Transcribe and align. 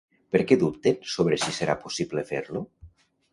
Per 0.35 0.39
què 0.51 0.55
dubten 0.61 0.97
sobre 1.17 1.39
si 1.43 1.53
serà 1.59 1.77
possible 1.85 2.25
fer-lo? 2.31 2.65